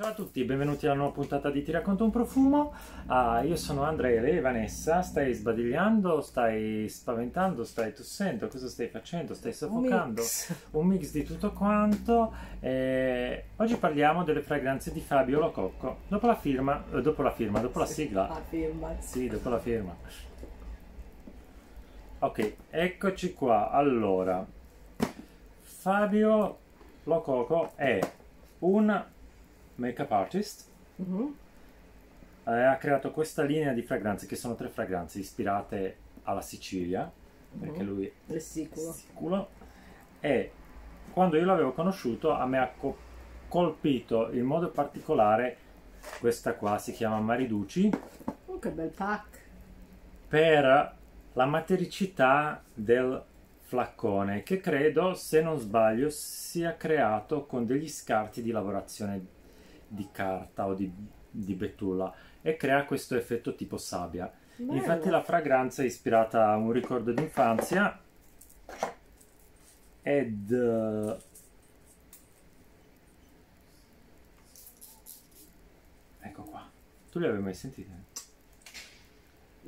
Ciao 0.00 0.10
a 0.10 0.14
tutti, 0.14 0.44
benvenuti 0.44 0.86
alla 0.86 0.94
nuova 0.94 1.10
puntata 1.10 1.50
di 1.50 1.60
Ti 1.60 1.72
racconto 1.72 2.04
un 2.04 2.12
profumo. 2.12 2.72
Ah, 3.06 3.42
io 3.42 3.56
sono 3.56 3.82
Andrea 3.82 4.22
e 4.22 4.38
Vanessa. 4.38 5.02
Stai 5.02 5.34
sbadigliando, 5.34 6.20
stai 6.20 6.88
spaventando, 6.88 7.64
stai 7.64 7.92
tossendo, 7.92 8.46
cosa 8.46 8.68
stai 8.68 8.86
facendo? 8.86 9.34
Stai 9.34 9.52
soffocando? 9.52 10.20
Un 10.20 10.26
mix. 10.26 10.54
Un 10.70 10.86
mix 10.86 11.10
di 11.10 11.24
tutto 11.24 11.50
quanto. 11.50 12.32
E 12.60 13.46
oggi 13.56 13.74
parliamo 13.74 14.22
delle 14.22 14.40
fragranze 14.42 14.92
di 14.92 15.00
Fabio 15.00 15.40
Lococco. 15.40 16.02
Dopo 16.06 16.28
la 16.28 16.36
firma, 16.36 16.84
eh, 16.92 17.02
dopo 17.02 17.22
la 17.22 17.32
firma, 17.32 17.58
dopo 17.58 17.80
la 17.80 17.86
sigla. 17.86 18.28
La 18.28 18.42
firma. 18.48 18.94
Sì, 19.00 19.26
dopo 19.26 19.48
la 19.48 19.58
firma. 19.58 19.96
Ok, 22.20 22.54
eccoci 22.70 23.34
qua. 23.34 23.72
Allora, 23.72 24.46
Fabio 25.58 26.58
Lococo 27.02 27.72
è 27.74 27.98
un 28.60 29.04
make-up 29.78 30.10
artist. 30.12 30.68
Mhm. 30.96 31.34
Eh, 32.44 32.50
ha 32.62 32.76
creato 32.76 33.10
questa 33.10 33.42
linea 33.42 33.72
di 33.72 33.82
fragranze, 33.82 34.26
che 34.26 34.36
sono 34.36 34.54
tre 34.54 34.68
fragranze 34.68 35.18
ispirate 35.18 35.96
alla 36.22 36.40
Sicilia, 36.40 37.10
perché 37.58 37.82
Mhm. 37.82 37.88
lui 37.88 38.12
È 38.26 38.38
sicuro. 38.38 38.92
sicuro. 38.92 39.48
E 40.20 40.52
quando 41.12 41.36
io 41.36 41.44
l'avevo 41.44 41.72
conosciuto, 41.72 42.30
a 42.32 42.46
me 42.46 42.58
ha 42.58 42.68
co- 42.76 42.96
colpito 43.48 44.30
in 44.32 44.44
modo 44.44 44.70
particolare 44.70 45.56
questa 46.20 46.54
qua, 46.54 46.78
si 46.78 46.92
chiama 46.92 47.18
Mariduci. 47.20 47.90
Oh, 48.46 48.58
che 48.58 48.70
bel 48.70 48.90
pack. 48.90 49.36
per 50.28 50.94
la 51.32 51.46
matericità 51.46 52.62
del 52.74 53.22
flaccone 53.60 54.42
che 54.42 54.60
credo, 54.60 55.14
se 55.14 55.40
non 55.40 55.58
sbaglio, 55.58 56.10
sia 56.10 56.76
creato 56.76 57.46
con 57.46 57.64
degli 57.64 57.88
scarti 57.88 58.42
di 58.42 58.50
lavorazione 58.50 59.24
di 59.88 60.08
carta 60.12 60.66
o 60.66 60.74
di, 60.74 60.92
di 61.30 61.54
betulla 61.54 62.14
e 62.42 62.56
crea 62.56 62.84
questo 62.84 63.16
effetto 63.16 63.54
tipo 63.54 63.76
sabbia. 63.76 64.32
Bello. 64.56 64.74
Infatti 64.74 65.08
la 65.08 65.22
fragranza 65.22 65.82
è 65.82 65.86
ispirata 65.86 66.50
a 66.50 66.56
un 66.56 66.72
ricordo 66.72 67.12
d'infanzia 67.12 68.00
ed 70.02 70.50
eh, 70.50 71.16
ecco 76.20 76.42
qua. 76.42 76.70
Tu 77.10 77.18
li 77.18 77.26
avevi 77.26 77.42
mai 77.42 77.54
sentiti? 77.54 78.07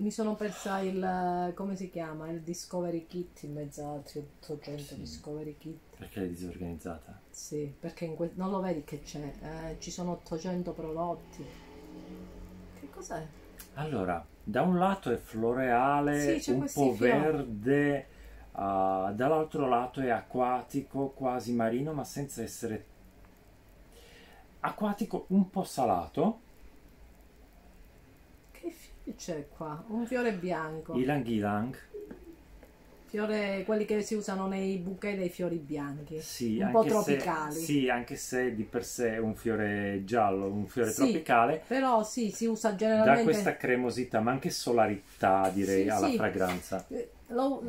Mi 0.01 0.11
sono 0.11 0.35
persa 0.35 0.81
il... 0.81 1.53
come 1.55 1.77
si 1.77 1.91
chiama? 1.91 2.31
Il 2.31 2.41
Discovery 2.41 3.07
Kit 3.07 3.43
in 3.43 3.53
mezzo 3.53 3.85
a 3.85 3.93
altri 3.93 4.19
800 4.41 4.95
Sì. 4.95 5.01
Discovery 5.01 5.57
Kit. 5.59 5.97
Perché 5.99 6.21
l'hai 6.21 6.31
disorganizzata? 6.31 7.21
Sì, 7.31 7.71
perché 7.79 8.07
in 8.07 8.17
que- 8.17 8.33
non 8.35 8.51
lo 8.51 8.61
vedi 8.61 8.83
che 8.83 9.03
c'è. 9.03 9.33
eh, 9.43 9.77
ci 9.79 9.91
sono 9.91 10.13
800 10.13 10.73
prodotti. 10.73 11.45
Che 12.81 12.89
cos'è? 12.91 13.27
Allora, 13.75 14.25
da 14.43 14.63
un 14.63 14.79
lato 14.79 15.11
è 15.13 15.17
floreale, 15.17 16.41
Sì, 16.41 16.51
un 16.53 16.67
po' 16.73 16.95
verde, 16.95 18.07
ah, 18.53 19.13
dall'altro 19.15 19.69
lato 19.69 20.01
è 20.01 20.09
acquatico, 20.09 21.09
quasi 21.11 21.53
marino, 21.53 21.93
ma 21.93 22.05
senza 22.05 22.43
essere 22.43 22.87
acquatico, 24.61 25.27
un 25.29 25.51
po' 25.51 25.65
salato. 25.65 26.49
Che 29.05 29.15
c'è 29.15 29.47
qua? 29.57 29.85
Un 29.89 30.07
fiore 30.07 30.33
bianco. 30.33 30.95
Ilang 30.95 31.27
Ilang, 31.27 31.75
Fiore, 33.07 33.65
quelli 33.65 33.85
che 33.85 34.03
si 34.03 34.15
usano 34.15 34.47
nei 34.47 34.77
bouquet 34.77 35.17
dei 35.17 35.29
fiori 35.31 35.57
bianchi. 35.57 36.15
sì, 36.23 36.61
un 36.61 36.71
po' 36.71 36.79
anche 36.79 36.91
se, 36.91 37.17
tropicali. 37.17 37.61
sì, 37.61 37.89
anche 37.89 38.15
se 38.17 38.55
di 38.55 38.63
per 38.65 38.85
sé 38.85 39.15
è 39.15 39.19
un 39.19 39.35
fiore 39.35 40.03
giallo, 40.05 40.47
un 40.47 40.67
fiore 40.69 40.93
Sì, 40.93 40.95
tropicale, 40.95 41.63
Però 41.67 42.03
sì, 42.05 42.31
si 42.31 42.47
usa 42.47 42.71
dà 42.71 42.77
generalmente... 42.77 43.23
questa 43.23 43.57
cremosità, 43.57 44.21
ma 44.21 44.31
anche 44.31 44.51
solarità, 44.51 45.51
direi, 45.53 45.83
Sì, 45.83 45.91
alla 45.91 46.07
sì. 46.07 46.17
fragranza. 46.17 46.87
Eh, 46.89 47.11
lo- 47.29 47.63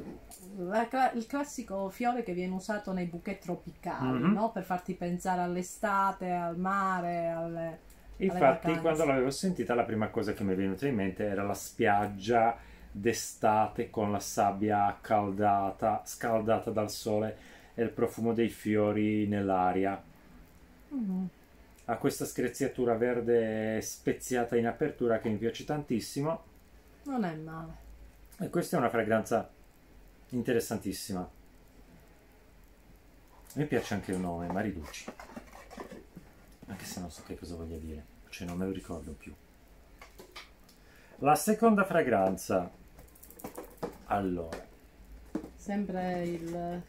la 0.57 0.87
il 1.13 1.25
classico 1.27 1.89
fiore 1.89 2.23
che 2.23 2.33
viene 2.33 2.53
usato 2.53 2.91
nei 2.93 3.05
bouquet 3.05 3.39
tropicali, 3.41 4.07
Mhm. 4.19 4.33
no? 4.33 4.51
Per 4.51 4.63
farti 4.63 4.93
pensare 4.95 5.41
all'estate, 5.41 6.31
al 6.31 6.57
mare, 6.57 7.27
alle... 7.29 7.79
Infatti, 8.25 8.77
quando 8.79 9.05
l'avevo 9.05 9.31
sentita, 9.31 9.73
la 9.73 9.83
prima 9.83 10.09
cosa 10.09 10.33
che 10.33 10.43
mi 10.43 10.53
è 10.53 10.55
venuta 10.55 10.87
in 10.87 10.95
mente 10.95 11.25
era 11.25 11.43
la 11.43 11.55
spiaggia 11.55 12.55
d'estate 12.91 13.89
con 13.89 14.11
la 14.11 14.19
sabbia 14.19 14.95
caldata, 15.01 16.03
scaldata 16.05 16.69
dal 16.69 16.91
sole 16.91 17.37
e 17.73 17.81
il 17.83 17.89
profumo 17.89 18.33
dei 18.33 18.49
fiori 18.49 19.27
nell'aria. 19.27 20.01
Mhm. 20.89 21.29
Ha 21.85 21.95
questa 21.95 22.25
screziatura 22.25 22.95
verde 22.95 23.81
speziata 23.81 24.55
in 24.55 24.67
apertura 24.67 25.19
che 25.19 25.29
mi 25.29 25.37
piace 25.37 25.65
tantissimo. 25.65 26.43
Non 27.03 27.23
è 27.23 27.33
male. 27.33 27.73
E 28.37 28.49
questa 28.49 28.75
è 28.75 28.79
una 28.79 28.89
fragranza 28.89 29.49
interessantissima. 30.29 31.27
Mi 33.53 33.65
piace 33.65 33.95
anche 33.95 34.11
il 34.11 34.19
nome, 34.19 34.47
Mariduci. 34.47 35.11
Anche 36.67 36.85
se 36.85 36.99
non 36.99 37.11
so 37.11 37.23
che 37.25 37.37
cosa 37.37 37.55
voglia 37.55 37.77
dire, 37.77 38.05
cioè 38.31 38.47
non 38.47 38.57
me 38.57 38.65
lo 38.65 38.71
ricordo 38.71 39.11
più. 39.11 39.31
La 41.19 41.35
seconda 41.35 41.85
fragranza. 41.85 42.69
Allora, 44.05 44.69
Sempre 45.61 46.23
il... 46.23 46.81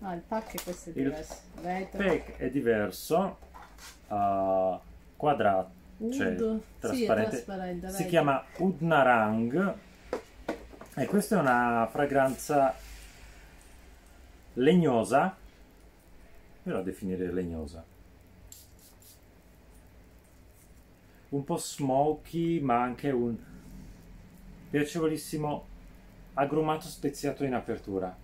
Ah, 0.00 0.12
il 0.12 0.20
pack 0.20 0.62
questo 0.62 0.90
è 0.90 0.92
Il 0.92 1.04
diverso. 1.04 1.36
Vetro. 1.62 1.98
Peck 1.98 2.36
è 2.36 2.50
diverso, 2.50 3.38
uh, 4.08 4.78
quadrato, 5.16 5.70
cioè 6.12 6.36
Wood. 6.36 6.38
Sì, 6.38 6.44
è 6.44 6.78
trasparente. 6.78 7.30
trasparente. 7.30 7.88
si 7.88 8.04
chiama 8.04 8.44
Udnarang 8.58 9.74
e 10.94 11.06
questa 11.06 11.38
è 11.38 11.40
una 11.40 11.88
fragranza 11.90 12.74
legnosa, 14.52 15.34
io 16.64 16.72
la 16.72 16.82
definirei 16.82 17.32
legnosa, 17.32 17.82
un 21.30 21.44
po' 21.44 21.56
smoky 21.56 22.60
ma 22.60 22.80
anche 22.82 23.10
un 23.10 23.36
piacevolissimo 24.70 25.64
agrumato 26.34 26.86
speziato 26.88 27.44
in 27.44 27.54
apertura. 27.54 28.14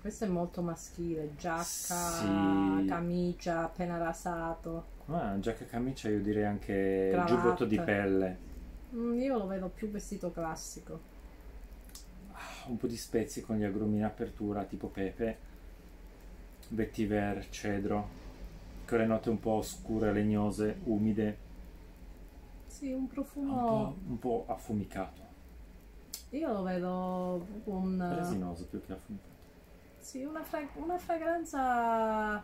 Questo 0.00 0.24
è 0.24 0.28
molto 0.28 0.62
maschile. 0.62 1.36
Giacca, 1.36 2.82
Sì. 2.82 2.84
camicia, 2.86 3.62
appena 3.62 3.98
rasato. 3.98 4.84
Ah, 5.08 5.38
giacca 5.38 5.66
camicia 5.66 6.08
io 6.08 6.22
direi 6.22 6.44
anche 6.44 7.08
Cravatta. 7.10 7.26
giubbotto 7.26 7.64
di 7.66 7.78
pelle, 7.78 8.38
Mm, 8.94 9.18
io 9.20 9.36
lo 9.38 9.46
vedo 9.46 9.68
più 9.68 9.90
vestito 9.90 10.30
classico. 10.32 11.00
Ah, 12.32 12.66
un 12.68 12.76
po' 12.76 12.86
di 12.86 12.96
spezie 12.96 13.42
con 13.42 13.56
gli 13.56 13.64
agrumi 13.64 13.98
in 13.98 14.04
apertura 14.04 14.64
tipo 14.64 14.88
pepe, 14.88 15.38
vetiver, 16.68 17.48
cedro, 17.50 18.08
quelle 18.86 19.06
note 19.06 19.30
un 19.30 19.40
po' 19.40 19.52
oscure, 19.52 20.12
legnose, 20.12 20.78
umide, 20.84 21.36
Sì, 22.80 22.92
un 22.92 23.06
un 23.48 23.62
profumo... 23.62 23.64
po', 23.64 23.98
un 24.06 24.18
po' 24.18 24.46
affumicato, 24.48 25.22
Io 26.30 26.52
lo 26.52 26.62
vedo 26.62 27.46
un... 27.64 27.98
resinoso 28.08 28.66
più 28.68 28.80
che 28.84 28.92
affumicato. 28.92 29.38
Sì, 29.98 30.24
una, 30.24 30.42
fra- 30.42 30.68
una 30.74 30.98
fragranza 30.98 32.42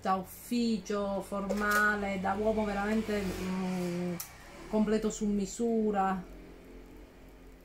da 0.00 0.14
ufficio, 0.16 1.20
formale, 1.22 2.20
da 2.20 2.34
uomo 2.34 2.64
veramente 2.64 3.22
mm, 3.22 4.14
completo 4.68 5.10
su 5.10 5.26
misura, 5.26 6.22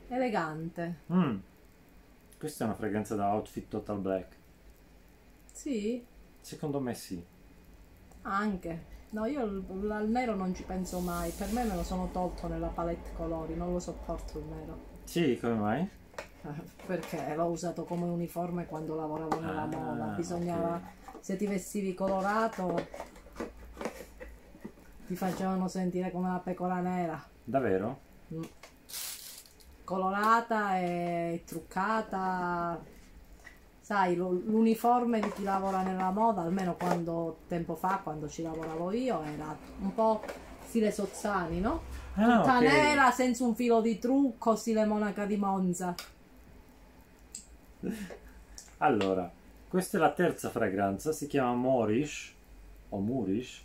elegante. 0.08 0.94
Mm. 1.12 1.40
Questa 2.38 2.64
è 2.64 2.66
una 2.66 2.76
fragranza 2.76 3.14
da 3.16 3.32
outfit 3.34 3.68
total 3.68 3.98
black. 4.00 4.36
Sì, 5.52 6.02
Secondo 6.42 6.80
me 6.80 6.94
sì. 6.94 7.24
anche. 8.22 8.84
No, 9.10 9.26
io 9.26 9.42
al 9.42 10.08
nero 10.08 10.36
non 10.36 10.54
ci 10.54 10.62
penso 10.62 11.00
mai, 11.00 11.30
per 11.32 11.50
me 11.52 11.64
me 11.64 11.74
lo 11.74 11.82
sono 11.82 12.10
tolto 12.12 12.46
nella 12.46 12.68
palette 12.68 13.10
colori, 13.16 13.56
non 13.56 13.72
lo 13.72 13.80
sopporto 13.80 14.38
il 14.38 14.44
nero. 14.44 14.78
Sì, 15.04 15.36
come 15.40 15.54
mai? 15.54 15.88
Perché 16.86 17.34
l'ho 17.34 17.46
usato 17.46 17.84
come 17.84 18.04
uniforme 18.04 18.66
quando 18.66 18.94
lavoravo 18.94 19.40
nella 19.40 19.62
Ah, 19.62 19.66
moda. 19.66 20.04
Bisognava, 20.16 20.80
se 21.18 21.36
ti 21.36 21.46
vestivi 21.46 21.92
colorato, 21.94 22.86
ti 25.06 25.16
facevano 25.16 25.66
sentire 25.66 26.12
come 26.12 26.28
una 26.28 26.38
pecora 26.38 26.78
nera. 26.78 27.20
Davvero? 27.42 27.98
Mm. 28.32 28.42
Colorata 29.82 30.78
e 30.78 31.42
truccata. 31.44 32.80
Sai, 33.90 34.14
l'uniforme 34.14 35.18
di 35.18 35.32
chi 35.32 35.42
lavora 35.42 35.82
nella 35.82 36.12
moda, 36.12 36.42
almeno 36.42 36.76
quando 36.76 37.38
tempo 37.48 37.74
fa, 37.74 37.98
quando 38.00 38.28
ci 38.28 38.40
lavoravo 38.40 38.92
io, 38.92 39.20
era 39.24 39.56
un 39.80 39.92
po' 39.92 40.22
stile 40.64 40.92
Sozzani, 40.92 41.58
no? 41.58 41.82
Ah, 42.14 42.36
Tutta 42.36 42.58
ok. 42.58 42.62
nera, 42.62 43.10
senza 43.10 43.42
un 43.42 43.56
filo 43.56 43.80
di 43.80 43.98
trucco, 43.98 44.54
stile 44.54 44.84
monaca 44.84 45.24
di 45.24 45.36
Monza. 45.36 45.92
Allora, 48.78 49.28
questa 49.68 49.96
è 49.96 50.00
la 50.00 50.12
terza 50.12 50.50
fragranza, 50.50 51.10
si 51.10 51.26
chiama 51.26 51.54
Morish 51.54 52.32
o 52.90 52.98
Murish 53.00 53.64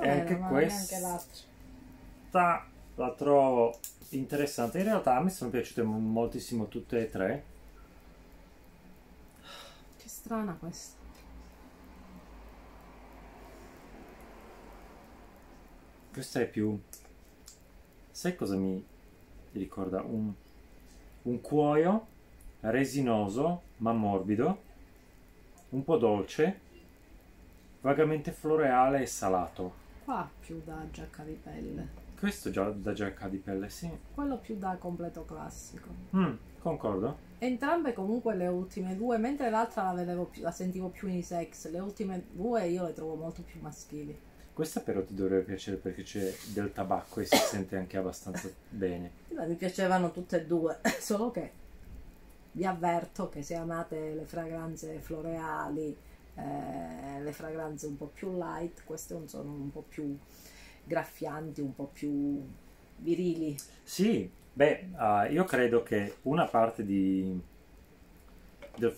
E 0.00 0.10
anche 0.10 0.36
questa- 0.36 1.22
la 2.98 3.12
trovo 3.12 3.78
interessante. 4.10 4.78
In 4.78 4.84
realtà 4.84 5.20
mi 5.20 5.30
sono 5.30 5.50
piaciute 5.50 5.82
mo- 5.82 5.98
moltissimo 5.98 6.66
tutte 6.66 7.00
e 7.00 7.10
tre. 7.10 7.44
Che 9.96 10.08
strana 10.08 10.56
questa. 10.58 10.96
Questa 16.12 16.40
è 16.40 16.48
più... 16.48 16.78
Sai 18.10 18.34
cosa 18.34 18.56
mi 18.56 18.84
ricorda? 19.52 20.02
Un, 20.02 20.32
un 21.22 21.40
cuoio 21.40 22.06
resinoso 22.60 23.62
ma 23.76 23.92
morbido, 23.92 24.62
un 25.68 25.84
po' 25.84 25.96
dolce, 25.96 26.60
vagamente 27.80 28.32
floreale 28.32 29.02
e 29.02 29.06
salato. 29.06 29.72
Qua 30.04 30.28
più 30.40 30.60
da 30.64 30.84
giacca 30.90 31.22
di 31.22 31.38
pelle. 31.40 32.06
Questo 32.18 32.50
già 32.50 32.68
da 32.70 32.92
giacca 32.92 33.28
di 33.28 33.36
pelle, 33.38 33.68
sì. 33.68 33.88
Quello 34.12 34.38
più 34.38 34.56
da 34.56 34.76
completo 34.76 35.24
classico. 35.24 35.88
Mm, 36.16 36.34
concordo. 36.58 37.26
Entrambe 37.38 37.92
comunque 37.92 38.34
le 38.34 38.48
ultime 38.48 38.96
due, 38.96 39.18
mentre 39.18 39.50
l'altra 39.50 39.84
la 39.84 39.92
vedevo 39.92 40.24
più, 40.24 40.42
la 40.42 40.50
sentivo 40.50 40.88
più 40.88 41.06
unisex, 41.06 41.70
le 41.70 41.78
ultime 41.78 42.24
due 42.32 42.66
io 42.66 42.84
le 42.84 42.92
trovo 42.92 43.14
molto 43.14 43.42
più 43.42 43.60
maschili. 43.60 44.18
Questa 44.52 44.80
però 44.80 45.04
ti 45.04 45.14
dovrebbe 45.14 45.44
piacere 45.44 45.76
perché 45.76 46.02
c'è 46.02 46.34
del 46.52 46.72
tabacco 46.72 47.20
e 47.20 47.26
si 47.26 47.36
sente 47.36 47.76
anche 47.76 47.96
abbastanza 47.96 48.50
bene. 48.68 49.12
Beh, 49.28 49.46
mi 49.46 49.54
piacevano 49.54 50.10
tutte 50.10 50.42
e 50.42 50.46
due, 50.46 50.80
solo 50.98 51.30
che 51.30 51.52
vi 52.50 52.64
avverto 52.64 53.28
che 53.28 53.42
se 53.42 53.54
amate 53.54 54.14
le 54.14 54.24
fragranze 54.24 54.98
floreali, 54.98 55.96
eh, 56.34 57.20
le 57.20 57.32
fragranze 57.32 57.86
un 57.86 57.96
po' 57.96 58.10
più 58.12 58.36
light, 58.36 58.82
queste 58.84 59.14
non 59.14 59.28
sono 59.28 59.52
un 59.52 59.70
po' 59.70 59.84
più 59.88 60.18
graffianti, 60.88 61.60
un 61.60 61.74
po' 61.76 61.90
più 61.92 62.42
virili. 62.96 63.54
Sì, 63.84 64.28
beh, 64.52 64.88
ah, 64.96 65.28
io 65.28 65.44
credo 65.44 65.84
che 65.84 66.16
una 66.22 66.46
parte 66.46 66.84
di, 66.84 67.40
del 68.76 68.96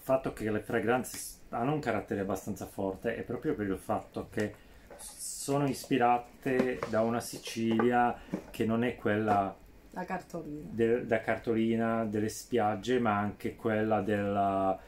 fatto 0.00 0.32
che 0.32 0.50
le 0.50 0.60
fragranze 0.60 1.40
hanno 1.50 1.74
un 1.74 1.80
carattere 1.80 2.20
abbastanza 2.20 2.66
forte 2.66 3.16
è 3.16 3.22
proprio 3.22 3.54
per 3.54 3.66
il 3.68 3.78
fatto 3.78 4.28
che 4.30 4.54
sono 4.96 5.66
ispirate 5.66 6.78
da 6.88 7.02
una 7.02 7.20
Sicilia 7.20 8.18
che 8.50 8.64
non 8.64 8.82
è 8.84 8.96
quella 8.96 9.54
La 9.90 10.04
cartolina. 10.04 10.68
del- 10.70 11.06
da 11.06 11.20
cartolina 11.20 12.04
delle 12.04 12.28
spiagge, 12.28 12.98
ma 12.98 13.18
anche 13.18 13.54
quella 13.54 14.00
del 14.00 14.78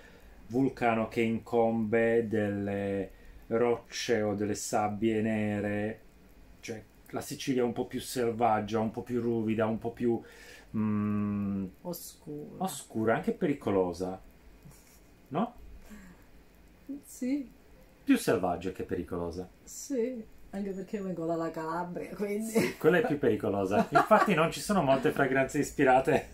vulcano 0.49 1.09
che 1.09 1.21
incombe 1.23 2.27
delle 2.29 3.11
rocce 3.49 4.23
o 4.23 4.35
delle 4.35 4.55
sabbie 4.55 5.21
nere, 5.23 6.01
cioè 6.61 6.83
la 7.11 7.21
Sicilia 7.21 7.65
un 7.65 7.73
po' 7.73 7.87
più 7.87 8.01
selvaggia, 8.01 8.81
un 8.81 8.91
po' 8.91 9.03
più 9.03 9.21
ruvida, 9.21 9.67
un 9.67 9.79
po' 9.79 9.91
più 9.93 10.21
mm, 10.77 11.67
Oscuro. 11.83 12.55
oscura, 12.59 13.15
anche 13.17 13.33
pericolosa, 13.33 14.21
no? 15.29 15.55
Sì, 17.05 17.51
Più 18.05 18.17
selvaggia 18.17 18.71
che 18.73 18.85
pericolosa. 18.85 19.49
sì, 19.65 20.25
anche 20.51 20.71
perché 20.71 21.01
vengo 21.01 21.27
dalla 21.27 21.51
Calabria, 21.51 22.15
quindi... 22.15 22.77
Quella 22.79 22.99
è 22.99 23.07
più 23.07 23.19
pericolosa. 23.19 23.87
Infatti 23.91 24.33
non 24.35 24.51
ci 24.53 24.61
sono 24.61 24.83
molte 24.83 25.11
fragranze 25.11 25.59
ispirate. 25.59 26.29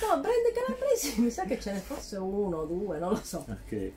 No, 0.00 0.20
brand 0.20 0.52
calabresi, 0.54 1.20
mi 1.20 1.30
sa 1.30 1.44
che 1.44 1.60
ce 1.60 1.72
ne 1.72 1.78
fosse 1.80 2.16
uno 2.16 2.58
o 2.58 2.64
due, 2.64 2.98
non 2.98 3.10
lo 3.10 3.16
so. 3.22 3.44
Ok. 3.48 3.92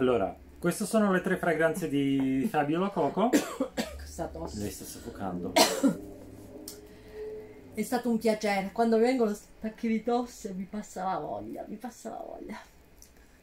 Allora, 0.00 0.32
queste 0.60 0.86
sono 0.86 1.10
le 1.10 1.20
tre 1.20 1.36
fragranze 1.36 1.88
di 1.88 2.46
Fabio 2.48 2.78
Lococo. 2.78 3.30
Questa 3.96 4.26
tosse. 4.32 4.60
Lei 4.60 4.70
sta 4.70 4.84
soffocando. 4.84 5.52
È 7.74 7.82
stato 7.82 8.08
un 8.08 8.16
piacere. 8.16 8.70
Quando 8.72 8.96
vengono 8.98 9.34
stacchi 9.34 9.88
di 9.88 10.04
tosse 10.04 10.52
mi 10.52 10.66
passa 10.70 11.02
la 11.02 11.18
voglia, 11.18 11.64
mi 11.66 11.74
passa 11.74 12.10
la 12.10 12.24
voglia. 12.24 12.56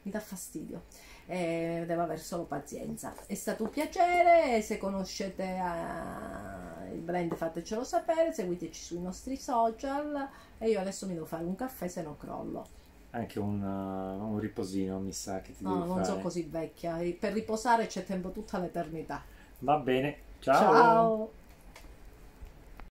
Mi 0.03 0.11
dà 0.11 0.21
fastidio. 0.21 0.83
Eh, 1.25 1.83
devo 1.85 2.03
avere 2.03 2.19
solo 2.19 2.45
pazienza. 2.45 3.13
È 3.25 3.35
stato 3.35 3.63
un 3.63 3.69
piacere. 3.69 4.61
Se 4.61 4.77
conoscete 4.77 5.43
eh, 5.43 6.93
il 6.93 7.01
brand 7.01 7.35
fatecelo 7.35 7.83
sapere, 7.83 8.31
seguiteci 8.31 8.81
sui 8.81 9.01
nostri 9.01 9.35
social. 9.35 10.29
E 10.57 10.69
io 10.69 10.79
adesso 10.79 11.05
mi 11.05 11.15
devo 11.15 11.25
fare 11.25 11.43
un 11.43 11.55
caffè 11.55 11.89
se 11.89 12.01
no 12.01 12.15
crollo. 12.15 12.84
Anche 13.15 13.39
un, 13.39 13.61
uh, 13.63 14.31
un 14.33 14.37
riposino, 14.39 14.99
mi 14.99 15.11
sa 15.13 15.41
che 15.41 15.53
ti 15.55 15.63
No, 15.63 15.69
devi 15.69 15.85
non 15.85 16.01
fare. 16.01 16.05
sono 16.05 16.19
così 16.19 16.43
vecchia. 16.43 16.97
Per 17.19 17.33
riposare 17.33 17.87
c'è 17.87 18.05
tempo 18.05 18.31
tutta 18.31 18.57
l'eternità. 18.57 19.25
Va 19.59 19.77
bene. 19.79 20.17
Ciao. 20.39 21.31